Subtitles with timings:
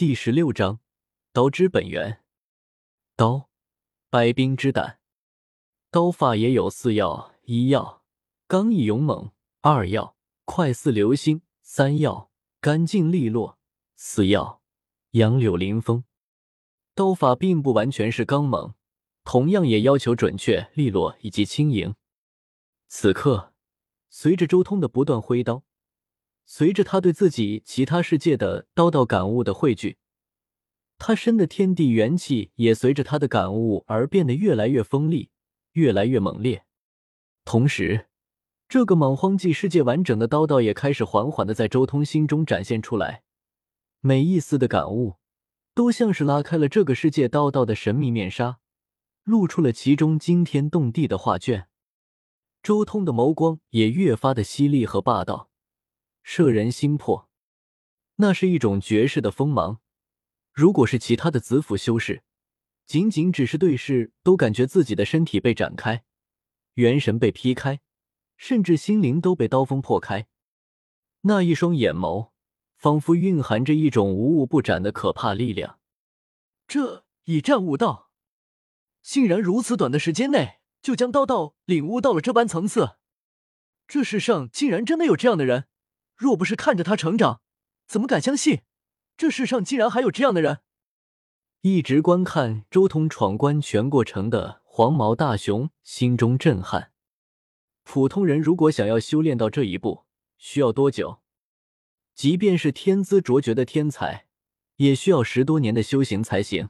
[0.00, 0.80] 第十六章，
[1.30, 2.22] 刀之本源。
[3.16, 3.50] 刀，
[4.08, 4.98] 百兵之胆。
[5.90, 8.02] 刀法也有四要：一要
[8.46, 10.16] 刚毅勇猛；二要
[10.46, 12.30] 快似流星；三要
[12.62, 13.58] 干净利落；
[13.94, 14.62] 四要
[15.10, 16.04] 杨柳临风。
[16.94, 18.72] 刀法并不完全是刚猛，
[19.22, 21.94] 同样也要求准确、利落以及轻盈。
[22.88, 23.52] 此刻，
[24.08, 25.62] 随着周通的不断挥刀。
[26.52, 29.98] 随着他对自己其他世界的刀道感悟的汇聚，
[30.98, 35.30] 他身的天地元气也随着他的感悟而变得越来越锋利，
[35.74, 36.64] 越来越猛烈。
[37.44, 38.08] 同时，
[38.68, 43.22] 这个莽荒纪世界完整的刀道也开始缓缓的在周通心中展现出来。
[44.00, 45.18] 每一丝的感悟，
[45.72, 48.58] 都像是拉开了这个世界刀道的神秘面纱，
[49.22, 51.68] 露出了其中惊天动地的画卷。
[52.60, 55.49] 周通的眸光也越发的犀利和霸道。
[56.32, 57.28] 摄人心魄，
[58.18, 59.80] 那是一种绝世的锋芒。
[60.52, 62.22] 如果是其他的子府修士，
[62.86, 66.04] 仅仅只是对视，都感觉自己的身体被展开，
[66.74, 67.80] 元神被劈开，
[68.36, 70.28] 甚至心灵都被刀锋破开。
[71.22, 72.30] 那一双眼眸，
[72.76, 75.80] 仿佛蕴含着一种无物不斩的可怕力量。
[76.68, 78.12] 这以战悟道，
[79.02, 82.98] 竟然如此短的时间内就将刀道领悟到了这般层次。
[83.88, 85.66] 这世上竟然真的有这样的人！
[86.20, 87.40] 若不是看着他成长，
[87.86, 88.60] 怎么敢相信
[89.16, 90.58] 这世上竟然还有这样的人？
[91.62, 96.92] 一直观看周通闯关全过程的黄毛大熊心中震撼。
[97.84, 100.04] 普通人如果想要修炼到这一步，
[100.36, 101.22] 需要多久？
[102.14, 104.26] 即便是天资卓绝的天才，
[104.76, 106.68] 也需要十多年的修行才行。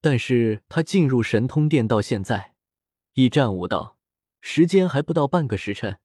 [0.00, 2.54] 但是他进入神通殿到现在，
[3.12, 3.98] 一战无道，
[4.40, 5.98] 时间还不到半个时辰。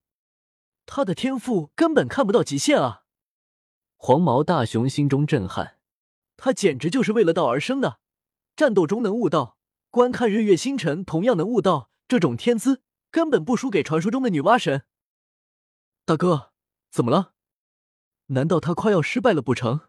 [0.92, 3.04] 他的天赋根本看不到极限啊！
[3.96, 5.78] 黄毛大熊心中震撼，
[6.36, 8.00] 他简直就是为了道而生的。
[8.56, 9.60] 战斗中能悟道，
[9.92, 14.86] 观看日月星辰同样能悟道，这种天资根本不输给传说中的女娲神。
[16.06, 16.54] 大哥，
[16.90, 17.34] 怎么了？
[18.28, 19.82] 难道他快要失败了不成？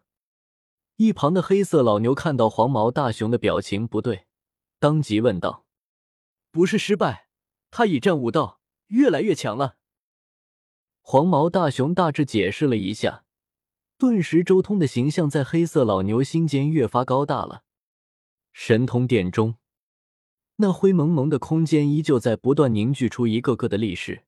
[0.96, 4.26] 一旁的黑色老牛看到黄毛大熊的表情不对，
[4.78, 5.64] 当即问道
[6.52, 7.30] ：“不是失败，
[7.70, 9.76] 他以战悟道，越来越强了。”
[11.00, 13.24] 黄毛大熊大致解释了一下，
[13.98, 17.64] 顿时周通的形象在黑色老牛心间越发高大了。
[18.52, 19.56] 神通殿中，
[20.56, 24.24] 那灰蒙蒙的空间依旧在不断凝聚出一个个的力士，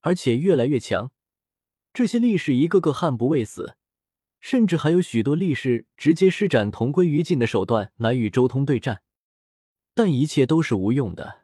[0.00, 1.10] 而且越来越强。
[1.92, 3.76] 这些力士一个个悍不畏死，
[4.40, 9.02] 甚至还有许多力士直接施展同归于尽的手段来与周通对战，
[9.94, 11.42] 但一切都是无用的。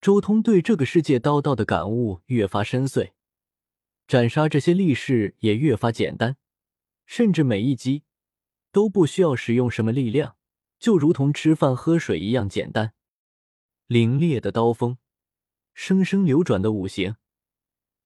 [0.00, 3.12] 周通对这个世界刀道的感悟越发深邃。
[4.06, 6.36] 斩杀这些力士也越发简单，
[7.06, 8.04] 甚至每一击
[8.70, 10.36] 都不需要使用什么力量，
[10.78, 12.94] 就如同吃饭喝水一样简单。
[13.88, 14.98] 凌冽的刀锋，
[15.74, 17.16] 生生流转的五行，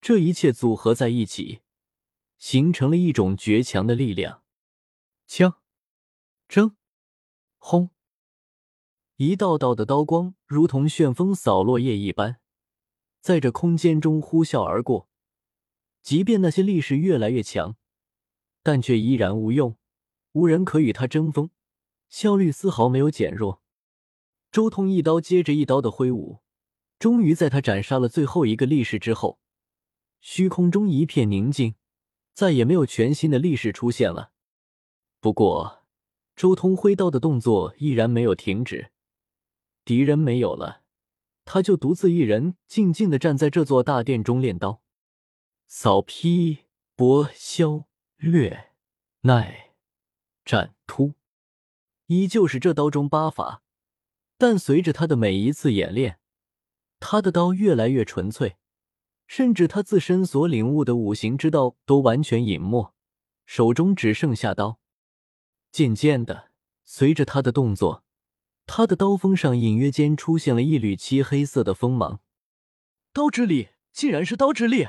[0.01, 1.61] 这一切组合在一起，
[2.39, 4.43] 形成了一种绝强的力量。
[5.27, 5.61] 枪，
[6.49, 6.77] 争，
[7.59, 7.91] 轰！
[9.17, 12.41] 一道道的刀光如同旋风扫落叶一般，
[13.21, 15.10] 在这空间中呼啸而过。
[16.03, 17.77] 即便那些力士越来越强，
[18.63, 19.77] 但却依然无用，
[20.33, 21.51] 无人可与他争锋，
[22.09, 23.63] 效率丝毫没有减弱。
[24.51, 26.41] 周通一刀接着一刀的挥舞，
[26.99, 29.39] 终于在他斩杀了最后一个力士之后，
[30.21, 31.75] 虚空中一片宁静，
[32.35, 34.33] 再也没有全新的力士出现了。
[35.21, 35.85] 不过，
[36.35, 38.91] 周通挥刀的动作依然没有停止。
[39.85, 40.83] 敌人没有了，
[41.45, 44.83] 他就独自一人静静的站在这座大殿中练刀。
[45.73, 46.65] 扫劈、
[46.97, 47.87] 搏、削、
[48.17, 48.73] 掠、
[49.21, 49.71] 耐、
[50.45, 51.15] 斩、突，
[52.07, 53.63] 依旧是这刀中八法。
[54.37, 56.19] 但随着他的每一次演练，
[56.99, 58.57] 他的刀越来越纯粹，
[59.29, 62.93] 甚至他自身所领悟的五行之道都完全隐没，
[63.47, 64.81] 手中只剩下刀。
[65.71, 66.51] 渐渐的，
[66.83, 68.03] 随着他的动作，
[68.67, 72.21] 他的刀锋上隐约间出现了一缕漆黑色的锋芒。
[73.13, 74.89] 刀之力，竟然是刀之力！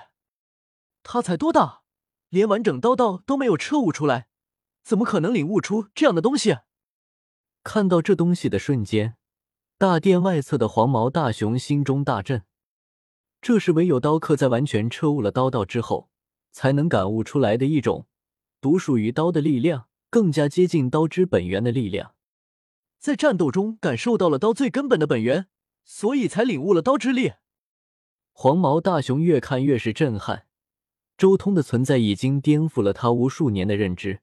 [1.03, 1.81] 他才多大，
[2.29, 4.27] 连完整刀道都没有彻悟出来，
[4.83, 6.57] 怎么可能领悟出这样的东西？
[7.63, 9.17] 看到这东西的瞬间，
[9.77, 12.43] 大殿外侧的黄毛大熊心中大震。
[13.41, 16.09] 这是唯有刀客在完全彻悟了刀道之后，
[16.51, 18.07] 才能感悟出来的一种
[18.59, 22.13] 独属于刀的力量，更加接近刀之本源的力量。
[22.99, 25.47] 在战斗中感受到了刀最根本的本源，
[25.83, 27.33] 所以才领悟了刀之力。
[28.31, 30.45] 黄毛大熊越看越是震撼。
[31.21, 34.21] 周通的存在已经颠覆了他无数年的认知。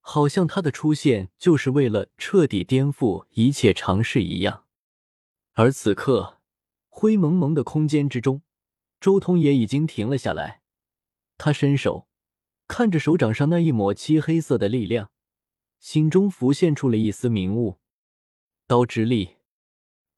[0.00, 4.64] 好像他的出现就是为了彻底颠覆一切常识一样。
[5.52, 6.38] 而此刻，
[6.88, 8.40] 灰蒙蒙的空间之中，
[8.98, 10.62] 周通也已经停了下来。
[11.36, 12.08] 他伸手
[12.66, 15.10] 看着手掌上那一抹漆黑色的力量，
[15.78, 17.76] 心中浮现出了一丝明悟：
[18.66, 19.36] 刀之力。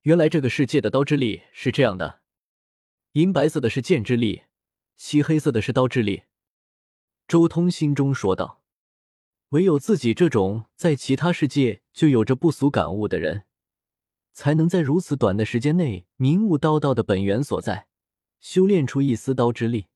[0.02, 2.20] 原来这个世界的刀之力是这样的：
[3.14, 4.42] 银白色的是剑之力，
[5.02, 6.24] 漆黑色的是刀之力。
[7.26, 8.62] 周通心中说道
[9.48, 13.46] ：“唯有自己这种在其他世界就有着不俗感悟的人，
[14.34, 17.88] 才能在如此短的时间内明悟刀道的本源所在，
[18.40, 19.86] 修炼出一丝刀之力。”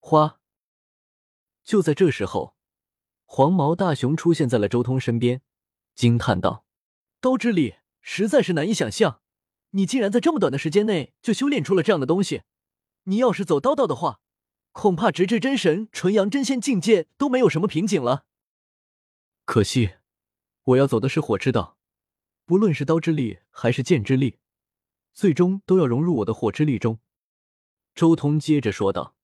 [0.00, 0.40] 花。
[1.62, 2.56] 就在这时候，
[3.26, 5.42] 黄毛大熊出现在了周通身边，
[5.94, 6.64] 惊叹道
[7.20, 9.20] ：“刀之力！”实在是难以想象，
[9.72, 12.44] 你竟然在这么短的时间内就修炼出了这样的东西。
[13.04, 14.20] 你要是走刀道的话，
[14.72, 18.26] 恐怕直至真神、纯阳真仙境界都没有什么瓶颈了。
[19.44, 19.94] 可惜，
[20.62, 21.78] 我要走的是火之道，
[22.44, 24.38] 不论是刀之力还是剑之力，
[25.12, 26.98] 最终都要融入我的火之力中。
[27.94, 29.14] 周通接着说道：“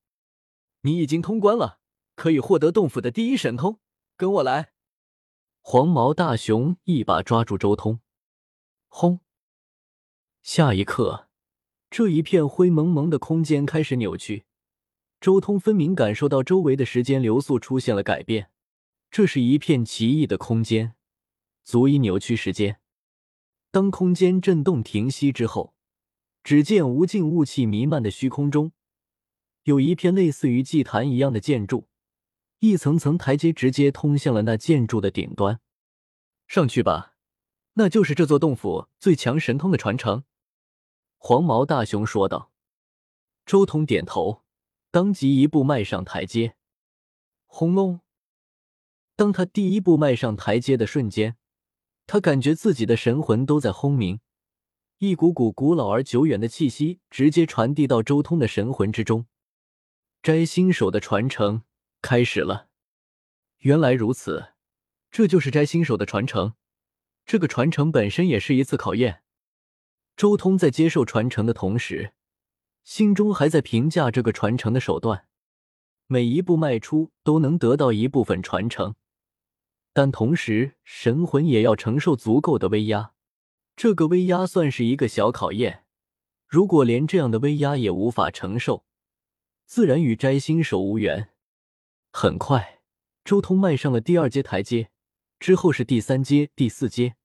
[0.83, 1.81] 你已经通关了，
[2.15, 3.81] 可以获得洞府的第一神通。
[4.17, 4.73] 跟我来。”
[5.63, 8.01] 黄毛大熊一把抓住周通。
[8.89, 9.21] 轰！
[10.43, 11.30] 下一刻，
[11.91, 14.45] 这一片灰蒙蒙的空间开始扭曲。
[15.21, 18.51] 周通分明感受到周围的时间流速出现了改变。
[19.11, 20.95] 这是一片奇异的空间，
[21.65, 22.79] 足以扭曲时间。
[23.73, 25.75] 当空间震动停息之后，
[26.45, 28.71] 只见无尽雾气弥漫的虚空中，
[29.65, 31.89] 有一片类似于祭坛一样的建筑，
[32.61, 35.61] 一层层台阶直接通向了那建筑的顶端。
[36.47, 37.15] 上去吧。
[37.75, 40.25] 那就是这座洞府最强神通的传承，
[41.23, 42.51] 黄毛大熊说道。
[43.45, 44.43] 周通点头，
[44.91, 46.57] 当即一步迈上台阶。
[47.45, 48.01] 轰隆！
[49.17, 51.37] 当他第一步迈上台阶的瞬间，
[52.07, 54.21] 他感觉自己的神魂都在轰鸣，
[54.97, 59.27] 一股股古老而久远的气息直接传递到周通的神魂之中。
[60.23, 61.65] 摘星手的传承
[62.01, 62.69] 开始了。
[63.59, 64.55] 原来如此，
[65.11, 66.55] 这就是摘星手的传承。
[67.27, 69.23] 这个传承本身也是一次考验。
[70.21, 72.13] 周通在接受传承的同时，
[72.85, 75.27] 心中还在评价这个传承的手段。
[76.09, 78.97] 每一步迈出都能得到一部分传承，
[79.95, 83.13] 但同时神魂也要承受足够的威压。
[83.75, 85.87] 这个威压算是一个小考验。
[86.47, 88.85] 如果连这样的威压也无法承受，
[89.65, 91.31] 自然与摘星手无缘。
[92.13, 92.83] 很快，
[93.25, 94.91] 周通迈上了第二阶台阶，
[95.39, 97.17] 之后是第三阶、第四阶。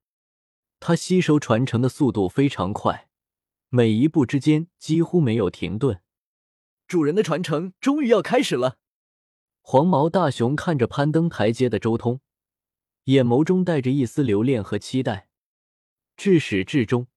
[0.79, 3.07] 他吸收传承的速度非常快，
[3.69, 6.01] 每一步之间几乎没有停顿。
[6.87, 8.77] 主人的传承终于要开始了。
[9.61, 12.21] 黄毛大熊看着攀登台阶的周通，
[13.05, 15.27] 眼眸中带着一丝留恋和期待。
[16.15, 17.07] 至始至终，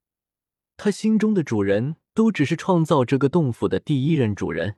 [0.78, 4.76] 他心中的主人都只是创造这个洞府的第一任主人。